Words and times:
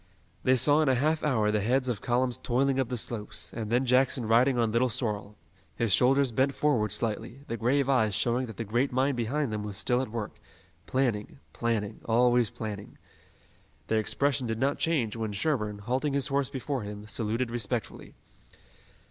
They 0.43 0.55
saw 0.55 0.81
in 0.81 0.89
a 0.89 0.95
half 0.95 1.21
hour 1.23 1.51
the 1.51 1.61
heads 1.61 1.87
of 1.87 2.01
columns 2.01 2.39
toiling 2.39 2.79
up 2.79 2.89
the 2.89 2.97
slopes, 2.97 3.53
and 3.53 3.69
then 3.71 3.85
Jackson 3.85 4.25
riding 4.25 4.57
on 4.57 4.71
Little 4.71 4.89
Sorrel, 4.89 5.37
his 5.75 5.93
shoulders 5.93 6.31
bent 6.31 6.55
forward 6.55 6.91
slightly, 6.91 7.41
the 7.47 7.55
grave 7.55 7.87
eyes 7.87 8.15
showing 8.15 8.47
that 8.47 8.57
the 8.57 8.63
great 8.63 8.91
mind 8.91 9.15
behind 9.15 9.53
them 9.53 9.61
was 9.61 9.77
still 9.77 10.01
at 10.01 10.09
work, 10.09 10.39
planning, 10.87 11.37
planning, 11.53 12.01
always 12.05 12.49
planning. 12.49 12.97
Their 13.89 13.99
expression 13.99 14.47
did 14.47 14.57
not 14.57 14.79
change 14.79 15.15
when 15.15 15.33
Sherburne, 15.33 15.77
halting 15.77 16.13
his 16.13 16.29
horse 16.29 16.49
before 16.49 16.81
him, 16.81 17.05
saluted 17.05 17.51
respectfully. 17.51 18.15